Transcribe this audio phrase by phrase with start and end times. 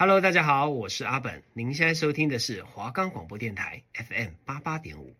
[0.00, 1.42] Hello，大家好，我是阿本。
[1.52, 5.14] 您现在收听的是华冈广播电台 FM 八八点五。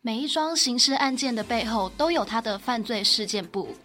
[0.00, 3.76] 每一桩刑事案件的背后都有他的犯罪事件簿，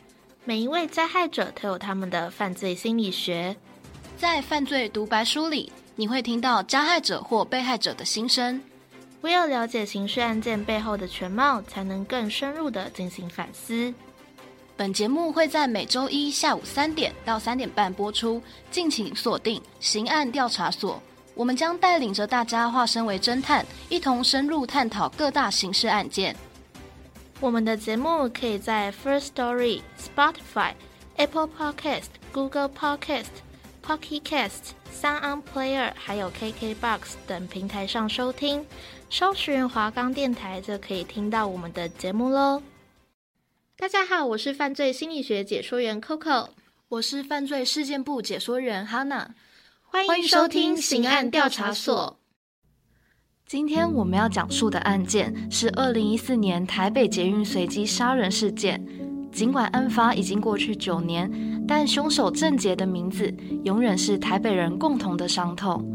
[0.44, 3.56] 每一位加害者都有他们的犯罪心理学。
[4.18, 8.60] 在犯罪独白书里，你会听到加害者或被害者的心声。
[9.22, 13.94] 唯有了解刑事案件背后的全貌，才能更深入的进行反思。
[14.78, 20.96] 本节目会在每周一下午三点到三点半播出，敬请锁定《刑案调查所》。
[21.34, 26.36] 我们将带领着大家化身为侦探，一同深入探讨各大刑事案件。
[27.40, 30.74] 我们的节目可以在 First Story、Spotify、
[31.16, 33.26] Apple Podcast、Google Podcast、
[33.84, 38.64] Pocket Cast、Sound On Player，还有 KKBox 等平台上收听。
[39.10, 42.62] 搜寻华冈电台就可以听到我们的节目喽。
[43.80, 46.48] 大家好，我是犯罪心理学解说员 Coco，
[46.90, 49.28] 我是犯罪事件部解说员 Hana，
[49.84, 52.18] 欢迎收听刑案调查所。
[53.46, 58.84] 今天我们要讲述的案件是二零一四年台北捷运随机杀人事件。
[59.32, 61.32] 尽管案发已经过去九年，
[61.68, 63.32] 但凶手郑杰的名字
[63.64, 65.86] 永远是台北人共同的伤痛。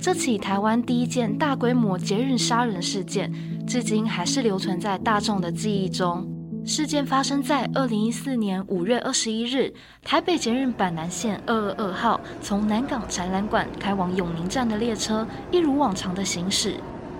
[0.00, 3.32] 这起台湾第一件大规模捷运杀人事件，
[3.66, 6.31] 至今还是留存在大众的记忆中。
[6.64, 9.72] 事件发生在二零一四年五月二十一日，
[10.04, 16.76] 台北捷运板南线二二二号从南港展览馆开往永宁站的列车，一如往常的行驶。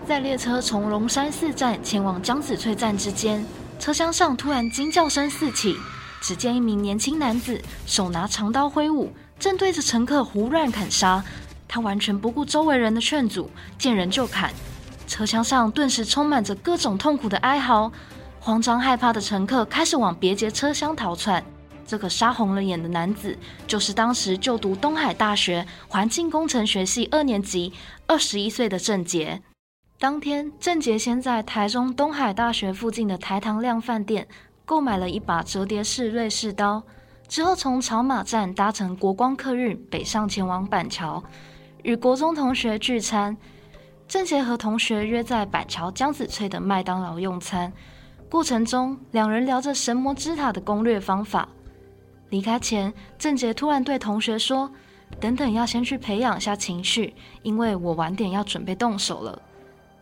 [0.07, 3.45] 在列车从龙山寺站前往江子翠站之间，
[3.81, 5.77] 车厢上突然惊叫声四起，
[6.21, 11.23] 只见一名年轻男子手拿长刀挥舞，正对着乘客胡乱砍杀。
[11.67, 14.53] 他完全不顾周围人的劝阻，见人就砍，
[15.09, 17.91] 车厢上顿时充满着各种痛苦的哀嚎。
[18.45, 21.45] 慌张害怕的乘客开始往别节车厢逃窜。
[21.87, 27.73] 这个杀红了眼的男子，就是当时就读东海大学环境工程学系二年级、
[28.09, 29.41] 二十一岁的郑杰。
[29.97, 34.27] 当天，郑杰先在台中东海大学附近的台糖量饭店
[34.65, 36.83] 购买了一把折叠式瑞士刀，
[37.29, 41.23] 之后从草马站搭乘国光客运北上前往板桥。
[41.85, 43.37] 与国中同学聚餐，
[44.09, 47.73] 郑杰和同学约在板桥江子翠的麦当劳用餐。
[48.33, 51.47] 过程中，两人聊着神魔之塔的攻略方法。
[52.31, 54.73] 离开前，郑杰突然对同学说
[55.21, 57.13] ：“等等，要先去培养下情绪，
[57.43, 59.43] 因为我晚点要准备动手了。”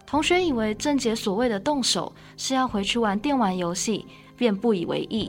[0.07, 5.29] 同学以为郑杰所谓的动手是要回去玩电玩游戏，便不以为意。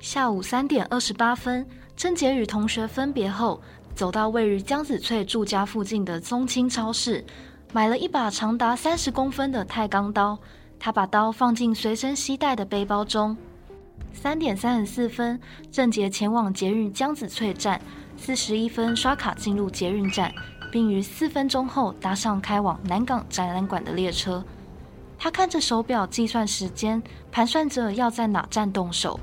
[0.00, 3.62] 下午三点二十八分，郑杰与同学分别后，
[3.94, 7.24] 走到位于江子翠住家附近的宗亲超市，
[7.72, 10.36] 买了一把长达三十公分的钛钢刀。
[10.78, 13.36] 他把刀放进随身携带的背包中。
[14.12, 15.40] 三点三十四分，
[15.72, 17.80] 郑杰前往捷运江子翠站，
[18.16, 20.32] 四十一分刷卡进入捷运站，
[20.70, 24.44] 并于四分钟后搭上开往南港展览馆的列车。
[25.18, 27.02] 他看着手表计算时间，
[27.32, 29.18] 盘算着要在哪站动手。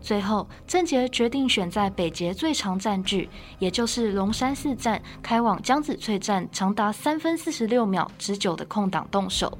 [0.00, 9.56] 最后，郑杰决定选在北捷最长站距，也就是龙山寺站开往江子翠站长达三分四十六秒之久的空档动手。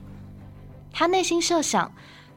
[0.92, 1.90] 他内心设想，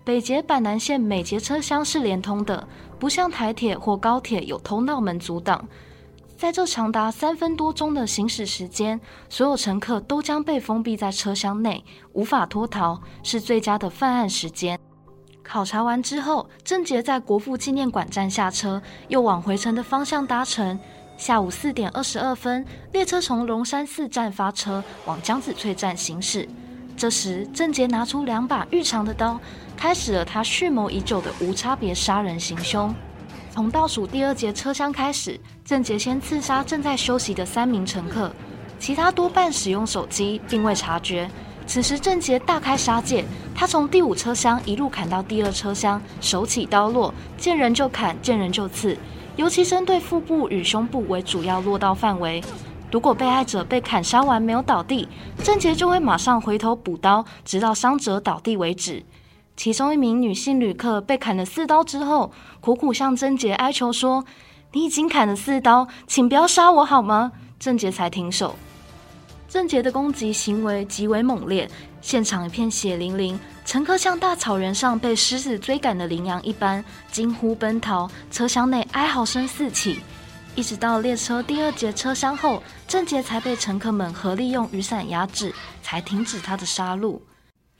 [0.03, 2.67] 北捷板南线每节车厢是连通的，
[2.97, 5.67] 不像台铁或高铁有通道门阻挡。
[6.37, 8.99] 在这长达三分多钟的行驶时间，
[9.29, 11.83] 所有乘客都将被封闭在车厢内，
[12.13, 14.77] 无法脱逃，是最佳的犯案时间。
[15.41, 20.77] 考察完之后，郑捷在国父纪念馆站下车，又往回程的方向搭乘。
[21.17, 26.49] 下午四点二十二分，列车从龙山寺站发车，往江子翠站行驶。
[27.05, 29.39] 这时，郑杰拿出两把愈长的刀，
[29.77, 32.91] 开始了他蓄谋已久的无差别杀人行凶。
[33.51, 38.31] 从倒数第二节车厢开始，郑杰先刺杀正在休息的三名乘客，
[38.79, 41.29] 其他多半使用手机，并未察觉。
[41.67, 43.23] 此时，郑杰大开杀戒，
[43.53, 48.97] 他从第五车厢一路砍到第二车厢，手起刀落，见人就砍，见人就刺，
[49.35, 52.43] 尤其针对腹部与胸部为主要落刀范围。
[52.91, 55.07] 如果被害者被砍杀完没有倒地，
[55.43, 59.03] 郑捷就会马上回头补刀，直到伤者倒地为止。
[59.57, 64.23] 其中一名女性旅客被砍了四刀之后，苦苦向郑捷哀求说
[64.73, 68.55] ：“你已经砍了四刀，请不要杀我好吗？”郑捷才停手。
[69.47, 71.69] 郑捷的攻击行为极为猛烈，
[72.01, 79.99] 现场一片血淋淋，乘客像大草原上被狮子追赶的羚羊一般惊呼奔逃，车厢内哀嚎声四起。
[80.55, 85.53] 一直到列车第二节车厢后，郑捷才被乘客们合力用雨伞压制，
[85.83, 87.19] 才停止他的杀戮。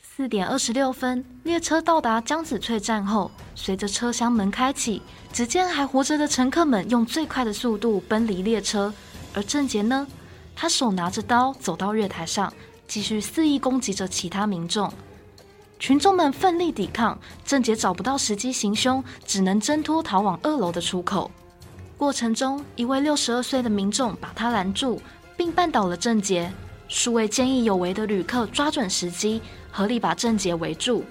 [0.01, 5.01] 四点二十六分，列车到达江子翠站后，随着车厢门开启，
[5.31, 8.93] 只见还活着的乘客们用最快的速度奔离列车。
[9.33, 10.05] 而郑捷呢？
[10.53, 12.51] 他手拿着刀走到月台上，
[12.87, 14.91] 继续肆意攻击着其他民众。
[15.79, 21.31] 群众们奋力抵抗，郑捷找不到时机行凶，只能挣脱逃往二楼的出口。
[21.97, 25.01] 过程中，一位六十二岁的民众把他拦住，
[25.37, 26.51] 并绊倒了郑杰。
[26.89, 31.03] 数位见义勇为的旅客抓准时机，合力把郑杰围住。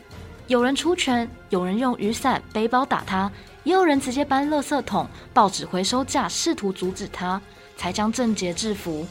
[0.46, 3.32] 有人出拳，有人用雨伞、背包打他，
[3.64, 7.40] 也有人直接搬垃圾桶、报纸回收架，试图阻止他，
[7.78, 9.06] 才将郑杰制服。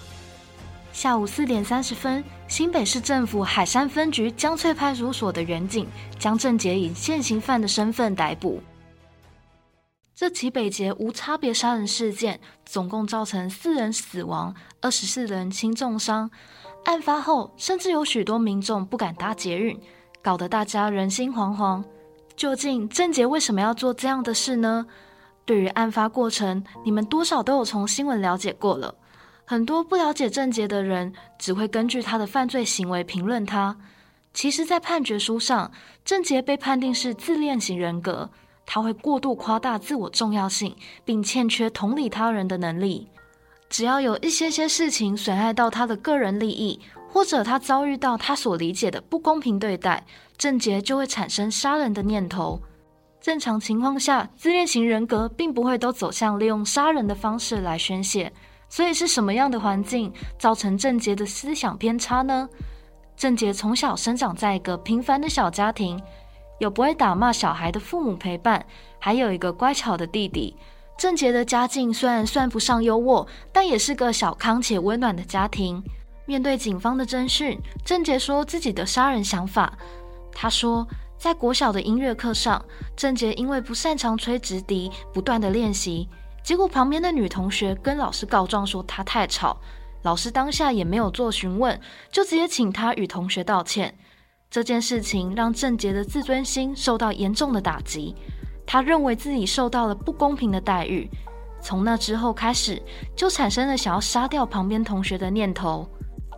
[0.94, 5.88] 下午四点三十分，新北市政府海山分局江翠派出所的员警
[6.20, 8.62] 将郑杰以现行犯的身份逮捕。
[10.24, 16.32] 这起北捷无差别杀人事件，总共造成四人死亡，二十四人轻重伤。
[16.86, 19.78] 案发后，甚至有许多民众不敢搭捷运，
[20.22, 21.84] 搞得大家人心惶惶。
[22.38, 24.86] 究竟郑捷为什么要做这样的事呢？
[25.44, 28.96] 对于案发过程，你们多少都有从新闻了解过了。
[29.44, 33.76] 很多不了解郑捷的人，只会根据他的犯罪行为评论他。
[34.34, 35.70] 其实，在判决书上，
[36.06, 38.30] 郑捷被判定是自恋型人格，
[38.66, 43.08] 他会过度夸大自我重要性，并欠缺同理他人的能力。
[43.70, 46.80] 只要有一些些事情损害到他的个人利益，
[47.12, 50.06] 或者他遭遇到他所理解的不公平对待，
[50.38, 52.62] 郑捷就会产生杀人的念头。
[53.20, 58.32] 正常情况下，自恋型人格并不会都走向利用杀人的方式来宣泄。
[58.70, 62.50] 所以是什么样的环境造成郑杰的思想偏差呢？
[63.16, 66.02] 郑杰从小生长在一个平凡的小家庭，
[66.60, 68.66] 有不会打骂小孩的父母陪伴，
[69.00, 70.56] 还有一个乖巧的弟弟。
[70.98, 75.84] 郑捷的家境虽然算不上优渥，但也是个小康且温暖的家庭。
[76.26, 79.78] 面对警方的侦讯，郑捷说自己的杀人想法。
[80.32, 82.64] 他说，在国小的音乐课上，
[82.96, 86.08] 郑捷因为不擅长吹直笛，不断的练习。
[86.44, 89.58] 结果旁边的女同学跟老师告状说他太吵，
[90.04, 91.80] 老师当下也没有做询问，
[92.12, 93.98] 就直接请他与同学道歉。
[94.54, 98.14] 这件事情让郑杰的自尊心受到严重的打击，
[98.68, 101.10] 他认为自己受到了不公平的待遇。
[101.60, 102.80] 从那之后开始，
[103.16, 105.90] 就产生了想要杀掉旁边同学的念头。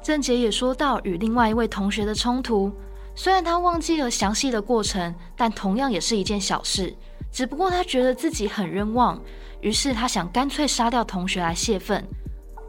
[0.01, 2.71] 郑杰也说到与另外一位同学的冲突，
[3.15, 6.95] 虽然他忘记了详细的过程，但同样也是一件小事，
[7.33, 9.21] 只不过他觉得自己很冤枉。
[9.59, 12.01] 于是他想干脆杀掉同学来泄愤，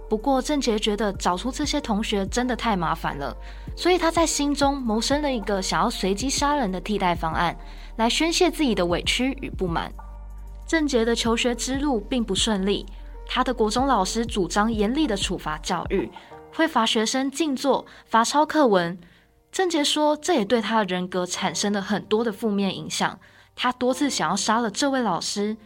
[0.08, 3.36] 不过郑捷觉得找出这些同学真的太麻烦了，
[3.74, 7.56] 所以他在心中谋生了一个想要随机杀人的替代方案，
[7.96, 9.92] 来宣泄自己的委屈与不满。
[10.66, 12.86] 郑捷的求学之路并不顺利，
[13.26, 16.10] 他的国中老师主张严厉的处罚教育，
[16.54, 18.98] 会罚学生静坐、罚抄课文。
[19.50, 23.18] 郑捷说，这也对他的人格产生了很多的负面影响，
[23.54, 25.56] 他多次想要杀了这位老师。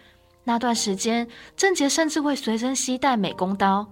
[0.45, 3.87] 那段时间，郑捷甚至会随身携带美工刀。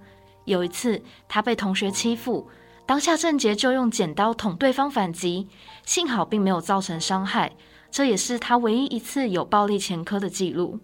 [0.48, 2.48] 有一次，他被同学欺负，
[2.84, 5.48] 当下郑杰就用剪刀捅对方反击，
[5.84, 7.52] 幸好并没有造成伤害。
[7.90, 10.80] 这也是他唯一一次有暴力前科的记录。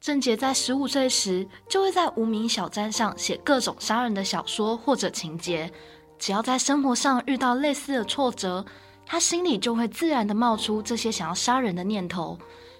[0.00, 5.70] 郑杰在十五岁时，就会在无名小站上写各种杀人的小说或者情节。
[6.18, 8.64] 只要在生活上遇到类似的挫折，
[9.04, 12.38] 他心里就会自然地冒出这些想要杀人的念头。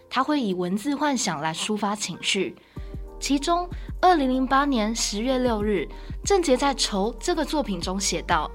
[0.08, 2.56] 他会以文字幻想来抒发情绪，
[3.20, 3.69] 其中，
[4.00, 5.87] 二零零八年十月六日，
[6.25, 8.50] 郑捷在《仇》这个作品中写道：“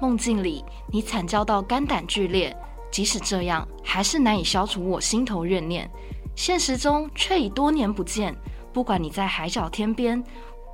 [0.00, 2.56] 梦境里，你惨叫到肝胆俱裂，
[2.90, 5.90] 即使这样，还是难以消除我心头怨念。
[6.36, 8.32] 现实中，却已多年不见。
[8.72, 10.22] 不管你在海角天边，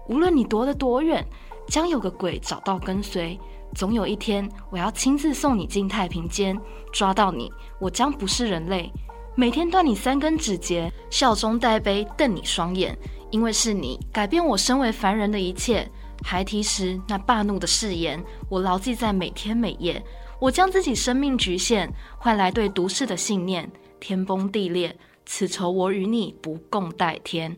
[0.07, 1.27] 无论你躲得多远，
[1.67, 3.41] 将有个鬼找到跟随。
[3.75, 6.59] 总有一天，我要亲自送你进太平间，
[6.93, 8.93] 抓到你，我将不是人类。”
[9.37, 12.97] 每天断你三根指节，笑中带悲瞪你双眼，
[13.31, 15.89] 因为是你改变我身为凡人的一切。
[16.23, 20.03] 孩提时那暴怒的誓言，我牢记在每天每夜。
[20.39, 23.71] 我将自己生命局限，换来对毒誓的信念。
[24.01, 27.57] 天崩地裂，此仇我与你不共戴天。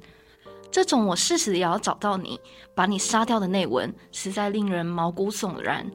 [0.70, 2.38] 这种我誓死也要找到你，
[2.74, 5.90] 把你杀掉的内文，实在令人毛骨悚然。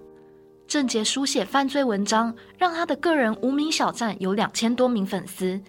[0.68, 5.60] 郑杰书写犯罪文章，让他的个人无名小站有两千多名粉丝。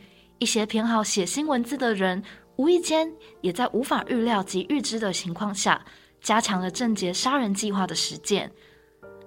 [0.41, 2.21] 一些偏好写新文字的人，
[2.57, 3.09] 无意间
[3.41, 5.81] 也在无法预料及预知的情况下，
[6.21, 8.51] 加强了郑杰杀人计划的实践。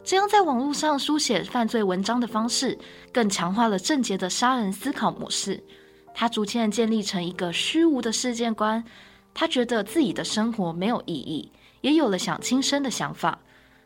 [0.04, 2.78] 这样在网络上书写犯罪文章的方式，
[3.14, 5.64] 更强化了郑杰的杀人思考模式。
[6.14, 8.84] 他逐渐建立成一个虚无的世界观。
[9.34, 11.50] 他觉得自己的生活没有意义，
[11.80, 13.40] 也有了想轻生的想法。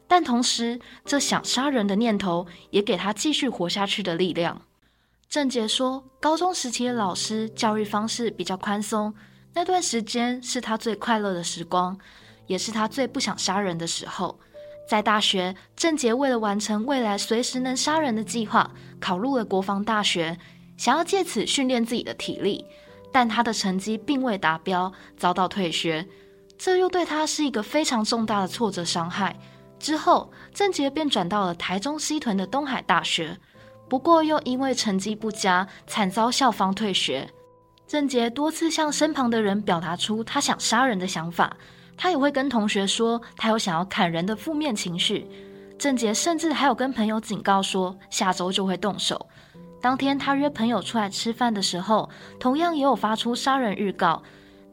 [0.07, 4.61] 但同时，这想杀人的念头也给他继续活下去的力量。
[5.29, 9.13] 郑杰说，高中时期的老师教育方式比较宽松，
[9.53, 11.97] 那段时间是他最快乐的时光。
[12.47, 14.39] 也是他最不想杀人的时候。
[14.87, 18.69] 在大学，郑杰为了完成未来随时能杀人的计划，
[18.99, 20.37] 考入了国防大学，
[20.77, 22.63] 想要借此训练自己的体力。
[23.11, 26.07] 但他的成绩并未达标，遭到退学，
[26.55, 29.35] 这又对他是一个非常重大的挫折伤害。
[29.85, 33.37] 之后，郑杰便转到了台中西屯的东海大学，
[33.87, 37.29] 不过又因为成绩不佳，惨遭校方退学。
[37.85, 41.55] 郑杰多次向身旁的人表达出他想杀人的想法。
[41.95, 45.29] 他也会跟同学说，他有想要砍人的负面情绪。
[45.77, 49.27] 郑杰甚至还有跟朋友警告说，下周就会动手。
[49.79, 54.23] 当天他约朋友出来吃饭的时候，同样也有发出杀人预告，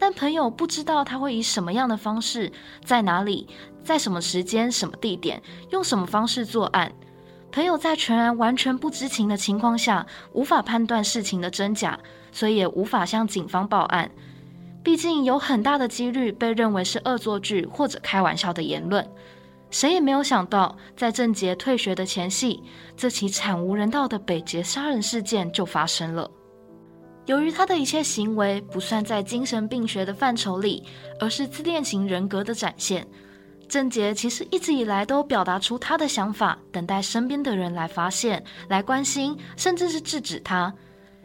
[0.02, 2.50] 但朋友不知道他会以什么样的方式，
[2.84, 3.46] 在哪里，
[3.84, 5.40] 在什么时间、什么地点，
[5.70, 6.90] 用什么方式作案。
[7.52, 11.96] 朋友在全然完全不知情的情况下，无法判断事情的真假，
[12.32, 14.10] 所以也无法向警方报案。
[14.82, 19.08] 毕竟有很大的几率被认为是恶作剧或者开玩笑的言论，
[19.70, 22.60] 谁也没有想到，在郑杰退学的前夕，
[22.96, 26.28] 这起惨无人道的北捷杀人事件就发生了。
[27.26, 30.82] 由于他的一切行为不算在精神病学的范畴里，
[31.20, 33.06] 而是自恋型人格的展现，
[33.68, 40.74] 郑杰其实一直以来都表达出他的想法，等待身边的人来发现、来关心，甚至是制止他。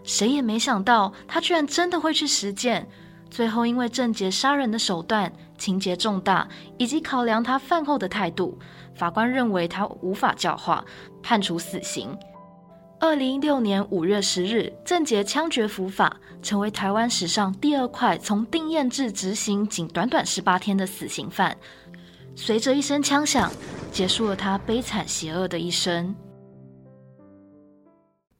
[0.04, 2.88] 谁也没想到，他居然真的会去实践。
[3.30, 8.58] 最后，因为郑杰杀人的手段、情节重大，以及考量他犯后的态度，
[8.96, 10.86] 法官认为他无法教化，
[11.22, 12.18] 判处死刑。
[13.00, 21.56] 二零一六年五月十日，郑捷枪决伏法，成为台湾史上第二快从定验至执行仅短短十八天的死刑犯。
[22.36, 23.52] 随着一声枪响，
[23.92, 26.16] 结束了他悲惨邪恶的一生。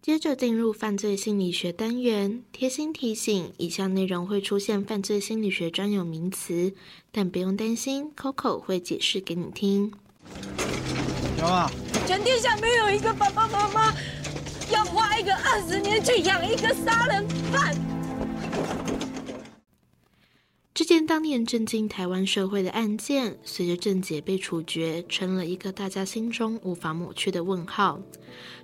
[0.02, 6.74] 接着进入犯罪心理学单元，贴心提醒：以下内容会出现犯罪心理学专有名词，
[7.12, 9.94] 但不用担心，Coco 会解释给你听。
[11.38, 11.70] 有啊，
[12.08, 14.17] 全天下没有一个爸爸妈妈要
[15.20, 17.76] 一个二十年去养一个杀人犯。
[20.76, 28.00] 这件当年震惊台湾社会的案件，随着郑捷被处决，成了一个大家心中无法抹去的问号。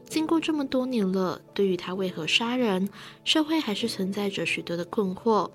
[0.08, 2.88] 经过这么多年了，对于他为何杀人，
[3.26, 5.50] 社会还是存在着许多的困惑。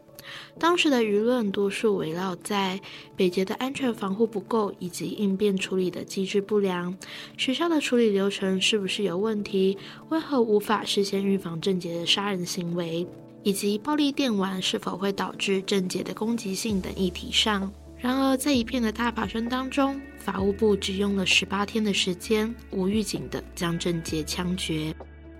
[0.59, 2.81] 当时的舆论多数围绕在
[3.17, 6.95] 北捷的安全防护不够，以及应变处理的机制不良，
[7.37, 9.77] 学校的处理流程是不是有问题，
[10.09, 13.07] 为何无法事先预防郑捷的杀人行为，
[13.43, 17.71] 以及暴力电玩是否会导致郑捷的攻击性等议题上。
[18.01, 24.95] 然而，在一片的大法声当中，法务部只用了十八天的时间，无预警的将郑捷枪决。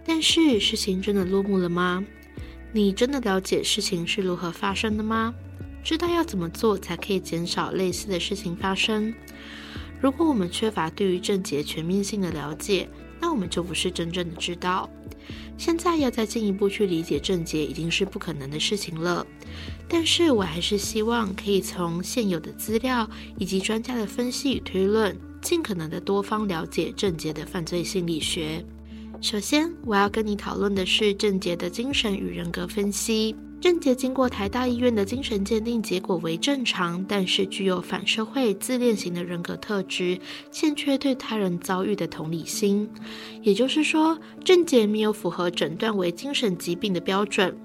[0.05, 2.05] 但是，事情真的落幕了吗？
[2.73, 5.35] 你真的了解事情是如何发生的吗？
[5.83, 9.15] 知道要怎么做才可以减少类似的事情发生？
[10.01, 12.89] 如果我们缺乏对于症结全面性的了解，
[13.21, 14.89] 那我们就不是真正的知道。
[15.57, 19.27] 现在要再进一步去理解症结，已经是不可能的事情了。
[19.89, 23.09] 但是我还是希望可以从现有的资料
[23.39, 28.65] 以及专家的分析与推论，尽可能的多方了解症结的犯罪心理学。
[29.21, 33.35] 首先，我要跟你讨论的是郑捷的精神与人格分析。
[33.61, 40.17] 郑捷经过台大医院的精神鉴定结果为正常，但是具有反社会自恋型的人格特质，
[40.53, 42.89] 欠缺对他人遭遇的同理心。
[43.43, 47.59] 也就是说，郑捷没有符合诊断为精神疾病的标准。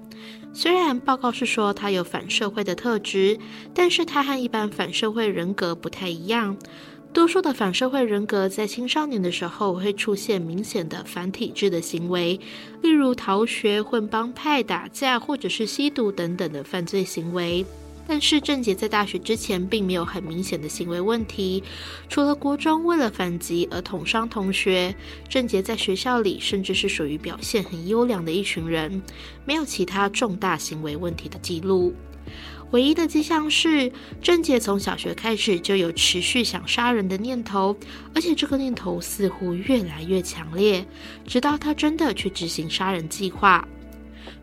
[0.52, 3.38] 虽然报告是说他有反社会的特质，
[3.72, 6.56] 但是他和一般反社会人格不太一样。
[7.14, 12.38] 多数的反社会人格在青少年的时候会出现明显的反体制的行为，
[12.82, 17.64] 例如逃学、混帮派、打架或者是吸毒等等的犯罪行为。
[18.08, 21.62] 但是郑杰在大学之前并没有很明显的行为问题，
[22.08, 24.92] 除了国中为了反击而捅伤同学，
[25.28, 29.00] 郑杰在学校里甚至是属于表现很优良的一群人，
[29.44, 31.94] 没有其他重大行为问题的记录。
[32.70, 37.76] 唯一的迹象是，郑捷从小学开始就有持续想杀人的念头，
[38.14, 40.84] 而且这个念头似乎越来越强烈，
[41.24, 43.66] 直到他真的去执行杀人计划。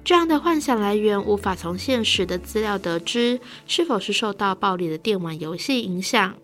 [0.03, 6.35] 这样的幻想来源无法从现实的资料得知是否是受到暴力的电玩游戏影响。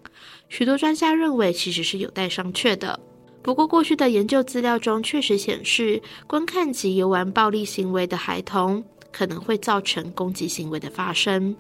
[0.49, 2.99] 许多专家认为，其实是有待商榷的。
[3.41, 11.55] 不过，过去的研究资料中确实显示，观看及游玩暴力行为的孩童可能会造成攻击行为的发生。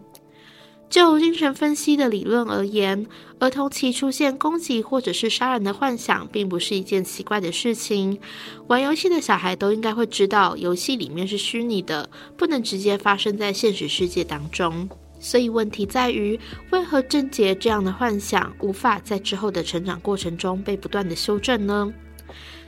[0.89, 3.05] 就精神分析的理论而言，
[3.39, 8.17] 儿童期出现攻击或者是杀人的幻想，并不是一件奇怪的事情。
[8.67, 14.89] 玩游戏的小孩都应该会知道，游戏里面是虚拟的，不能直接发生在现实世界当中。
[15.19, 16.39] 所以问题在于，
[16.71, 21.93] 为何症结这样的幻想无法在之后的成长过程中被不断的修正呢？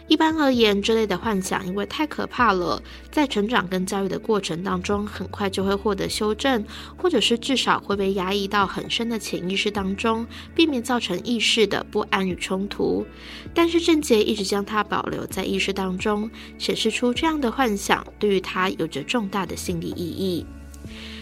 [0.10, 6.66] 一般而言，这类的幻想因为太可怕了，在成长跟教育的过程当中，很快就会获得修正，
[6.98, 10.26] 或者是至少会被压抑到很深的潜意识当中，
[10.56, 13.06] 避免造成意识的不安与冲突。
[13.54, 20.44] 但是郑杰一直将它保留在意识当中，显示出这样的幻想对于他有着重大的心理意义。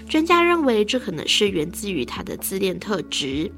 [0.08, 3.52] 专家认为，这可能是源自于他的自恋特质。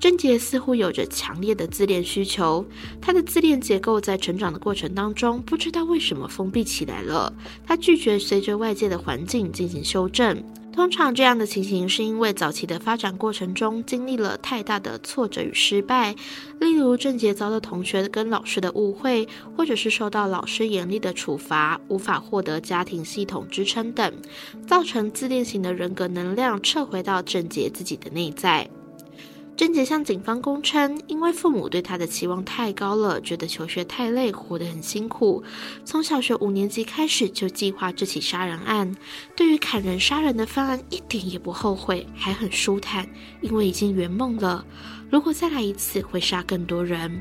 [0.00, 2.64] 郑杰似乎有着强烈的自恋需求，
[3.02, 7.30] 他的自恋结构在成长的过程当中，不知道为什么封闭起来了。
[7.66, 10.42] 他拒绝随着外界的环境进行修正。
[10.72, 16.14] 通常这样的情形是因为早期的发展过程中经历了太大的挫折与失败，
[16.60, 24.14] 例如郑杰遭到同学跟老师的误会，或者是受到老师严厉的处罚，无法获得家庭系统支撑等，
[24.66, 28.70] 造成自恋型的人格能量撤回到郑杰自己的内在。
[29.60, 35.44] 郑杰向警方供称，因为父母对他的期望太高了，觉得求学太累，活得很辛苦。
[35.84, 38.96] 从小学五年级开始就计划这起杀人案，
[39.36, 43.06] 对于砍人杀人的方案一点也不后悔，还很舒坦，
[43.42, 44.64] 因为已经圆梦了。
[45.10, 47.20] 如果再来一次，会杀更多人。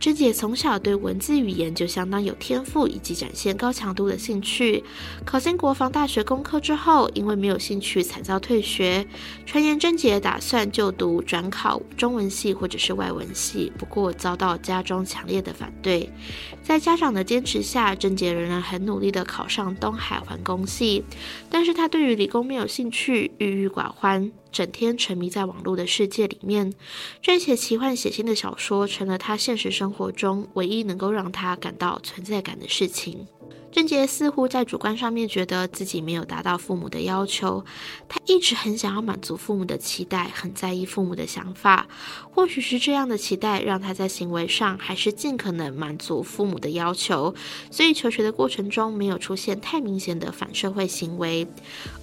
[0.00, 4.84] 郑捷从小对文字语言就相当有天赋，以及展现高强度的兴趣。
[5.24, 9.06] 考进国防大学工科之后，因为没有兴趣，惨遭退学。
[9.46, 16.10] 传言郑姐打算就读转考中文系或者是外文系，不过遭到家中强烈的反对。
[16.62, 21.02] 在家长的坚持下，郑姐仍然很努力地考上东海环工系，
[21.48, 24.30] 但是她对于理工没有兴趣，郁郁寡欢。
[24.54, 26.72] 整天沉迷在网络的世界里面，
[27.20, 33.26] 撰写奇幻血腥的小说成了他现实生活中唯一能够让他感到存在感的事情。
[33.74, 37.64] 郑杰似乎在主观上面觉得自己没有达到父母的要求，
[38.08, 41.88] 他一直很想要满足父母的期待，很在意父母的想法。
[42.30, 47.34] 或许是这样的期待，让他在行为上还是尽可能满足父母的要求，
[47.68, 51.44] 所以求学的过程中没有出现太明显的反社会行为，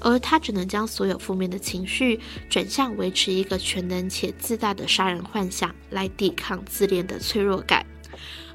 [0.02, 2.20] 而他只能将所有负面的情绪
[2.50, 7.86] 转向维持一个全能且自大的杀人幻想，来抵抗自恋的脆弱感。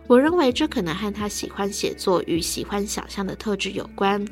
[0.09, 4.25] 我认为这可能和他喜欢写作与喜欢想象的特质有关，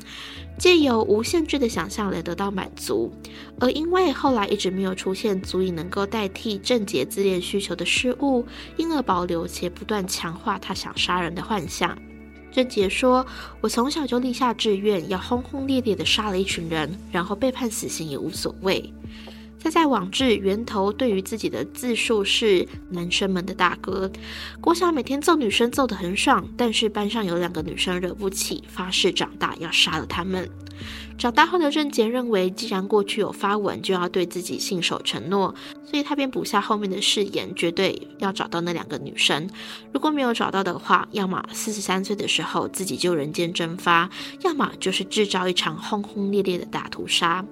[0.57, 3.11] 借由无限制的想象来得到满足。
[3.59, 8.45] 而因为后来一直没有出现足以能够代替郑杰自恋需求的事物，
[8.77, 11.97] 因而保留且不断强化他想杀人的幻想。
[12.53, 13.25] 郑杰说
[13.59, 18.93] ：“我从小就立下志愿，要轰轰烈烈地杀了一群人，然后被判死刑也无所谓。”
[19.65, 24.11] 他在网志源头对于自己的自述是男生们的大哥，
[24.61, 30.47] 郭晓每天揍女生揍得很爽，但是班上有两个女生惹不起，发誓长大要杀了他们。
[31.17, 35.55] 长大后的郑捷认为，既然过去有发文，就要对自己信守承诺，
[35.89, 39.49] 所以他便补下后面的誓言，绝对要找到那两个女生。
[39.93, 44.09] 如果没有找到的话，要么四十三岁的时候自己就人间蒸发，
[44.41, 47.43] 要么就是制造一场轰轰烈烈的大屠杀。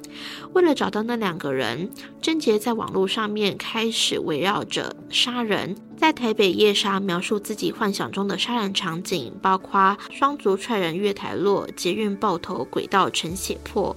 [0.54, 1.90] 为了找到那两个人，
[2.22, 5.76] 郑捷在网络上面开始围绕着杀人。
[5.96, 13.96] 在台北夜杀，描述自己幻想中的杀人场景，包括双足踹人月台落、捷运爆头、轨道成血泊。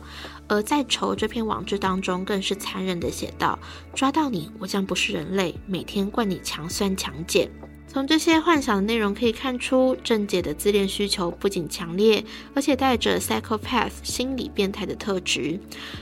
[0.49, 3.59] 而在仇这篇网志当中，更是残忍的写道
[3.93, 7.49] ：“抓到你，我将不是人类，每天灌你强酸强碱。”
[7.89, 12.23] 从这些幻想的内容可以看出，郑姐的自恋需求不仅强烈，
[12.55, 15.59] 而且带着 psychopath 心理变态的特质。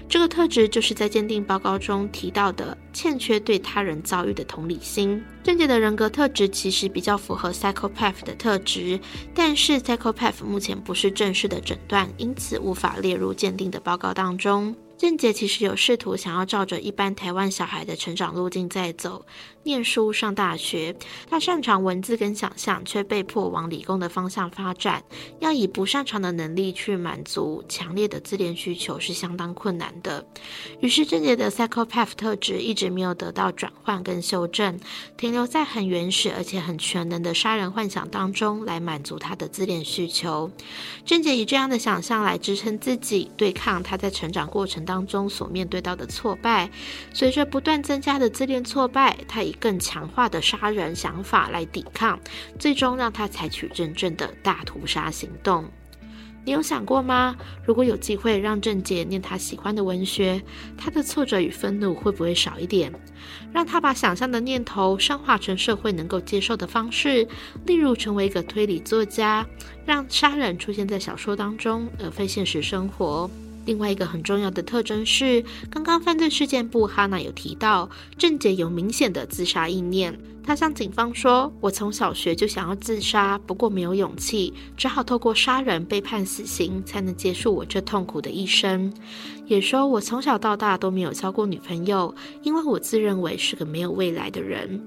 [0.08, 5.22] 这个特质就是在鉴定报告中提到的欠缺对他人遭遇的同理心。
[5.44, 8.98] 郑姐的人格特质其实比较符合 psychopath 的特质，
[9.32, 14.74] 但是 psychopath 目前不是正式的诊断，因此无法列入鉴定的报告当中。
[14.96, 19.24] 郑杰其实有试图想要照着一般台湾小孩的成长路径在走。
[19.66, 20.94] 念书上大学，
[21.28, 25.02] 他擅长文字跟想象，却被迫往理工的方向发展。
[25.40, 30.26] 要以不擅长的能力去满足强烈的自恋需求是相当困难的。
[30.80, 34.78] 于是郑杰的 psychopath 特质一直没有得到转换跟修正，
[35.16, 40.50] 停留在很原始而且很全能的杀人幻想当中来满足他的自恋需求。
[41.06, 46.70] 郑杰以这样的想象来支撑自己，对抗他在成长过程当中所面对到的挫败。
[47.12, 52.18] 随着不断增加的自恋挫败，他以更强化的杀人想法来抵抗，
[52.58, 55.64] 最终让他采取真正的大屠杀行动。
[56.46, 57.34] 你有想过吗？
[57.64, 60.42] 如果有机会让郑杰念他喜欢的文学，
[60.76, 62.92] 他的挫折与愤怒会不会少一点？
[63.50, 67.26] 让他把想象的念头升华成社会能够接受的方式，
[67.64, 69.46] 例如成为一个推理作家，
[69.86, 73.30] 让杀人出现在小说当中，而非现实生活。
[73.64, 80.18] 另外一个很重要的特征是，刚刚犯罪事件簿哈娜有提到，郑姐有明显的自杀意念。
[80.46, 88.92] 他向警方说：“我从小学就想要自杀，不过没有勇气，只好透过杀人被判死刑，才能结束我这痛苦的一生。”
[89.48, 94.82] 也说：“我从小到大都没有交过女朋友，因为我自认为是个没有未来的人。”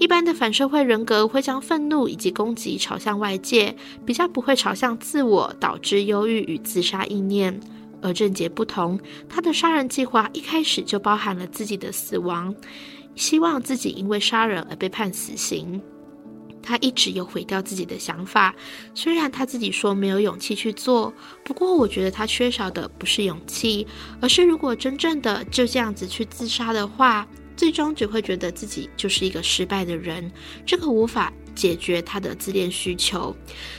[0.00, 7.60] 一般的反社会人格会将愤怒以及攻击朝向外界，比较不会朝向自我，导致忧郁与自杀意念。
[8.02, 12.54] 而郑捷不同，他的杀人计划一开始就包含了自己的死亡，
[13.14, 15.80] 希望自己因为杀人而被判死刑。
[16.62, 18.54] 他一直有毁掉自己的想法，
[18.94, 21.12] 虽然他自己说没有勇气去做，
[21.44, 23.86] 不过我觉得他缺少的不是勇气，
[24.20, 27.26] 而是如果真正的就这样子去自杀的话。
[27.56, 30.30] 最终只会觉得自己就是一个失败的人，
[30.66, 33.34] 这个无法解决他的自恋需求，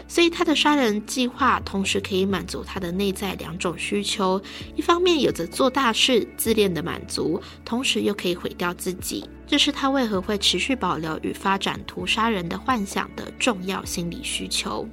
[0.07, 4.41] 所以他的杀人计划同时可以满足他的内在两种需求：
[4.75, 9.27] 一方面有着做大事、自恋的满足，同时又可以毁掉自己。
[9.45, 14.87] 这是他为何会持续保留与发展屠杀人的幻想的重要心理需求。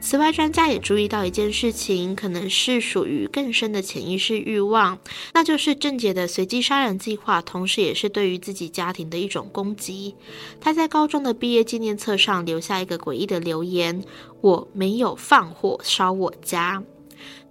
[0.00, 4.98] 此外，专家也注意到一件事情，可能是属于更深的潜意识欲望，
[5.34, 10.16] 那就是郑杰的随机杀人计划，同时也是对于自己家庭的一种攻击。
[10.60, 14.02] 他在高中的毕业纪念册上留下一个诡异的留言
[14.40, 16.82] ：“我没有放火烧我家。”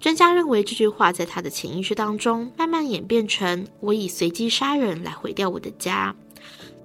[0.01, 6.15] 专家认为这句话在他的潜意识当中慢慢演变成：“我以随机杀人来毁掉我的家。”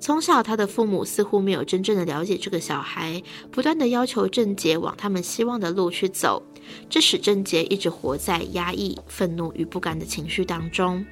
[0.05, 6.43] 从小，他的父母似乎没有真正的了解这个小孩，不断的要求郑杰往他们希望的路去走，
[6.91, 11.07] 这使郑杰一直活在压抑、愤怒与不甘的情绪当中。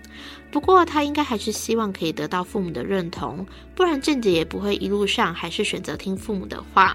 [0.50, 6.94] 不过，他应该还是希望可以得到父母的认同，不然郑杰也不会一路上还是选择听父母的话。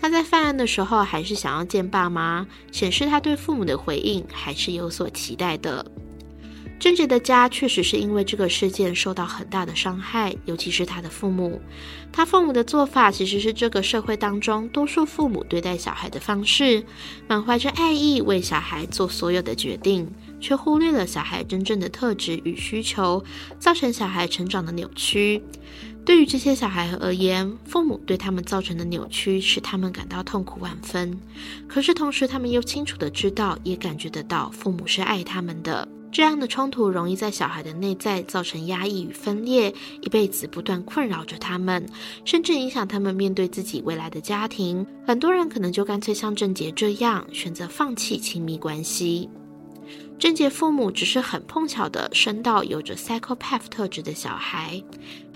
[0.00, 5.84] 他在犯案的时候，还是想要见爸妈，显示他对父母的回应还是有所期待的。
[6.78, 11.60] 郑捷的家确实是因为这个事件受到很大的伤害，尤其是他的父母。
[12.12, 16.84] 他父母的做法其实是这个社会当中多数父母对待小孩的方式，
[17.26, 20.06] 满怀着爱意为小孩做所有的决定，
[20.40, 23.24] 却忽略了小孩真正的特质与需求，
[23.58, 25.42] 造成小孩成长的扭曲。
[26.04, 31.18] 对于这些小孩而言，父母对他们造成的扭曲使他们感到痛苦万分。
[31.66, 35.88] 可是同时，他们又清楚的知道，也感觉得到父母是爱他们的。
[36.14, 41.84] 这样的冲突容易在小孩的内在造成压抑与分裂，一辈子不断困扰着他们，
[42.24, 44.86] 甚至影响他们面对自己未来的家庭。
[45.04, 49.28] 很多人可能就干脆像郑杰这样选择放弃亲密关系。
[50.16, 54.80] 郑杰父母只是很碰巧的生到有着 psychopath 特质的小孩。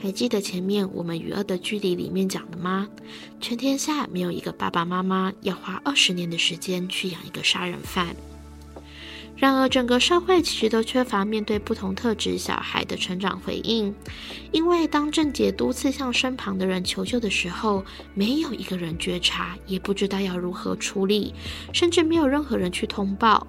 [0.00, 2.88] 还记得前面我们与恶的距离里面讲的吗？
[3.40, 8.14] 全天下没有一个爸爸妈妈要花二十年的时间去养一个杀人犯。
[9.40, 13.94] 然而，整个社会其实都缺乏面对不同特质小孩的成长回应，
[14.50, 21.32] 因为当郑捷多次向身旁的人求救的时候，没有一个人觉察，也不知道要如何处理，
[21.72, 23.46] 甚至没有任何人去通报。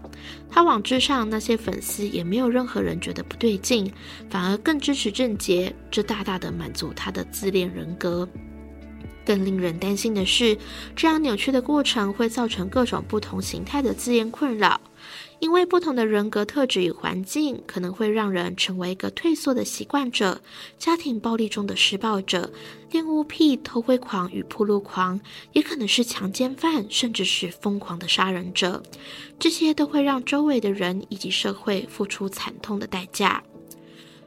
[0.47, 3.91] 他网志上那些粉丝也没有任何人觉得不对劲，
[4.29, 8.29] 反而更支持郑捷，这大大的满足他的自恋人格。
[9.25, 10.55] 更令人担心的是，
[10.95, 14.79] 这样扭曲的过程会造成各种不同形态的自恋困扰。
[15.39, 20.41] 因为不同的人格特质与环境，可能会让人成为一个退缩的习惯者、
[20.77, 22.51] 家庭暴力中的施暴者、
[22.91, 25.19] 恋物癖、偷窥狂与暴露狂，
[25.53, 28.83] 也可能是强奸犯，甚至是疯狂的杀人者。
[29.39, 33.41] 这些都会让周围的人以及社会付出惨痛的代价。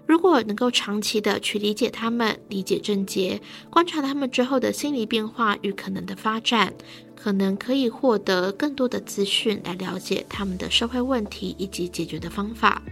[0.04, 6.74] 如果能够长期的去理解他们，理解症结，观察他们之后的心理变化与可能的发展。
[7.22, 12.82] 可能可以获得更多的资讯来了解他们的社会问题以及解决的方法。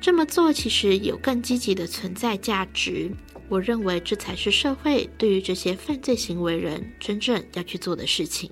[0.00, 3.12] 这么做其实有更积极的存在价值。
[3.48, 8.50] 我认为这才是社会对于这些犯罪行为人真正要去做的事情。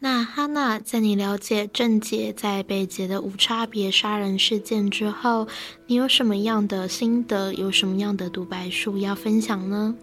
[0.00, 5.46] 那哈娜，在你了解郑捷在北捷的无差别杀人事件之后，
[5.86, 7.52] 你有什么样的心得？
[7.52, 9.94] 有什么样的独白书要分享呢？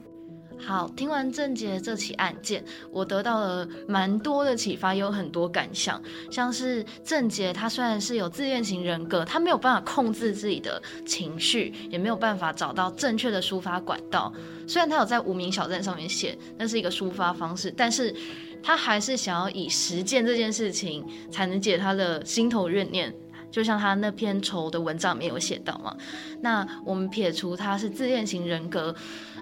[0.61, 5.99] 好，听完郑杰这起案件，我得到了蛮多的启发，也有很多感想。
[6.29, 14.31] 像是郑杰，他虽然是有自恋型人格，他没有办法控制自己的情绪，也没有办法找到正确的抒发管道。
[14.67, 18.13] 虽然他有在无名小站上面写，那是一个抒发方式，但是
[18.61, 23.11] 他还是想要以实践这件事情，才能解他的心头怨念。
[23.51, 25.97] 就像他那篇仇的文章没有写到嘛，
[26.39, 28.93] 那我们撇除他是自恋型人格。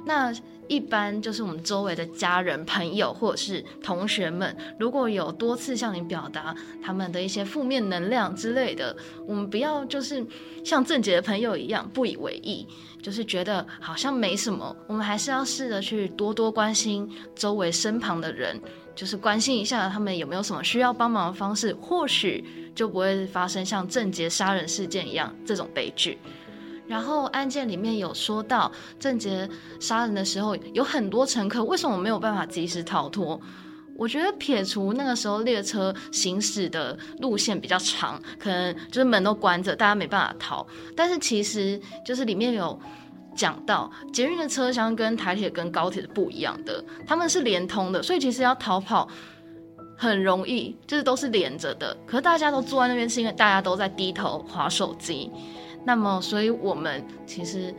[0.08, 0.34] 那
[0.70, 10.26] 一般就是我们周围的家人、朋友或者是同学们，如果有多次向你表达他们的一些负面能量之类的，我们不要就是
[10.64, 12.66] 像正杰的朋友一样不以为意，
[13.02, 14.76] 就是觉得好像没什么。
[14.88, 18.60] 我们还是要试着去多多关心周围身旁的人，
[18.96, 22.44] 就是关心一下他们有没有什么需要帮忙的方式，或许
[22.74, 26.18] 就不会发生像郑杰杀人事件一样这种悲剧。
[26.88, 29.48] 然后案件里面有说到，郑捷
[29.80, 33.40] 杀人的时候有很多乘客，为什么没有办法及时逃脱？
[33.98, 40.66] 我觉得撇除那个时候列车行驶的路线比较长，可能就是门都关着，大家没办法逃。
[40.96, 42.80] 但是其实就是里面有
[43.36, 49.08] 讲到，捷运的车厢跟台铁跟高铁是不一样的，他们是连通的，所以其实要逃跑
[49.98, 51.98] 很容易，就是都是连着的。
[52.06, 55.32] 可是大家都坐在那边，是因为大家都在低头划手机。
[55.88, 57.74] 那么，所以我们其实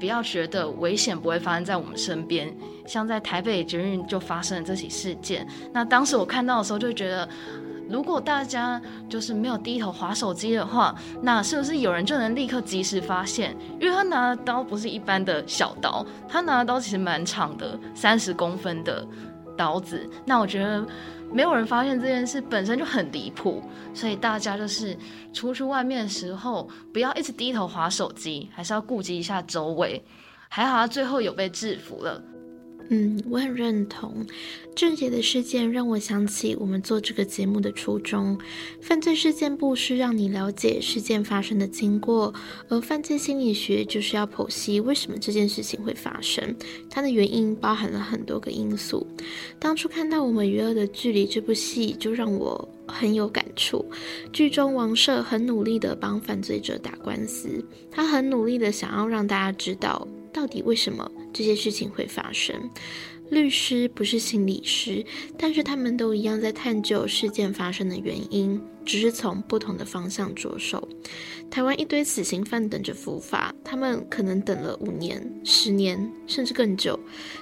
[0.00, 2.52] 不要觉得危险不会发生在我们身边。
[2.86, 5.46] 像在台北捷运就发生了这起事件。
[5.72, 7.28] 那当时我看到的时候，就觉得，
[7.88, 13.56] 如果大家就是没有低头滑手机的话，那是不是有人就能立刻及时发现？
[13.78, 19.06] 因为他拿的刀不是一般的小刀，他拿的刀其实蛮长的，三十公分的
[19.56, 20.10] 刀子。
[20.26, 20.84] 那我觉得。
[21.32, 23.62] 没有人发现这件事本身就很离谱，
[23.94, 24.96] 所以大家就是
[25.32, 30.02] 出去外面的时候，不要一直低头划手机，还是要顾及一下周围。
[30.48, 32.22] 还好他最后有被制服了。
[32.88, 34.26] 嗯，我很认同。
[34.74, 38.38] 郑捷的事件让我想起我们做这个节目的初衷。
[38.80, 42.32] 犯罪事件部是让你了解事件发生的经过，
[42.68, 46.54] 而犯罪心理学就是要剖析为什么这件事情会发生。
[46.88, 49.06] 它的原因包含了很多个因素。
[49.58, 53.84] 当初看到《我们与恶的距离》这部戏，就让我很有感触。
[54.32, 60.06] 剧中王赦很努力的帮犯罪者打官司，他很努力的想要让大家知道。
[60.32, 62.70] 到底为什么这些事情会发生？
[63.30, 65.02] 律师不是心理师，
[65.38, 70.86] 但是他们都一样在探究事件发生的原因，只是从不同的方向着手。
[71.50, 76.98] 台湾一堆死刑犯等着伏法，他们可能等了五年、十年，甚至更久，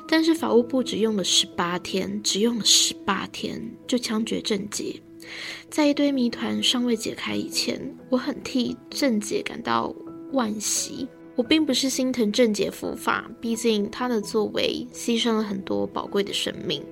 [0.07, 4.94] 但是法务部只用了十八天，只用了十八天就枪决郑捷。
[5.68, 9.92] 在一堆谜团尚未解开以前，我很替郑捷感到
[10.33, 11.09] 惋惜。
[11.40, 16.85] 我并不是心疼郑捷伏法，毕竟他的作为牺牲了很多宝贵的生命。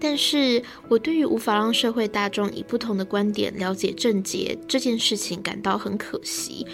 [0.00, 6.66] 但是我对于无法让社会大众以不同的观点了解郑杰这件事情感到很可惜。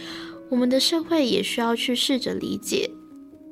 [0.49, 2.89] 我们的社会也需要去试着理解，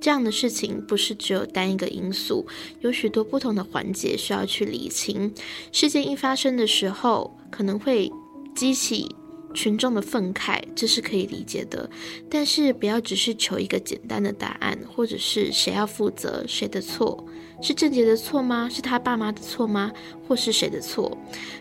[0.01, 2.46] 这样的事情不是只有单一个因素，
[2.81, 5.31] 有许多不同的环节需要去理清。
[5.70, 8.11] 事件一发生的时候，可能会
[8.57, 9.14] 激起。
[9.52, 11.88] 群众的愤慨，这是可以理解的，
[12.28, 17.24] 但是不要只是求一个简单的答案，或者是谁要负责，谁的错？
[17.62, 18.68] 是郑捷的错吗？
[18.70, 19.92] 是他爸妈的错吗？
[20.26, 21.16] 或是谁的错？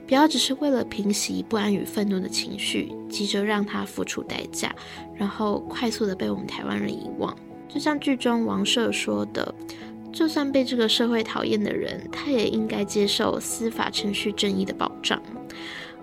[0.08, 4.74] 不要只是为了平息不安与愤怒的情绪，急着让他付出代价，
[5.18, 7.36] 然后快速的被我们台湾人遗忘。
[7.68, 9.54] 就像剧中王赦说的，
[10.14, 15.22] 就算被这个社会讨厌的人，他也应该接受司法程序正义的保障。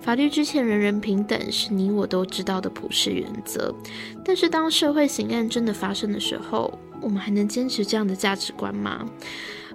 [0.01, 3.75] 法律之前人人平等，是你我都知道的普世原则。
[4.25, 9.05] 但是，当社会刑案真的发生的时候，我们还能坚持这样的价值观吗？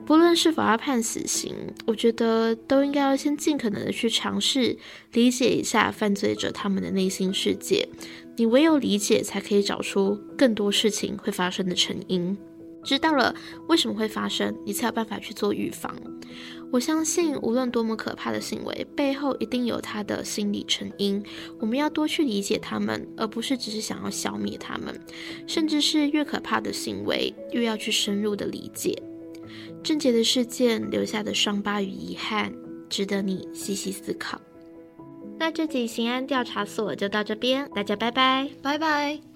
[0.05, 1.55] 不论是否要判死刑，
[1.85, 4.77] 我觉得都应该要先尽可能的去尝试
[5.13, 7.87] 理解一下犯罪者他们的内心世界。
[8.35, 12.35] 你唯有理解，才可以找出更多事情会发生的成因。
[12.83, 13.35] 知道了
[13.67, 15.95] 为什么会发生，你才有办法去做预防。
[16.71, 21.21] 我相信，无论多么可怕的行为，背后一定有他的心理成因。
[21.59, 24.97] 我们要多去理解他们，而不是只是想要消灭他们。
[25.45, 28.97] 甚至是越可怕的行为，越要去深入的理解。
[29.83, 32.53] 郑捷的事件留下的伤疤与遗憾，
[32.89, 34.39] 值得你细细思考。
[35.37, 39.30] 那这集刑案调查所就到这边，大家拜拜，拜拜。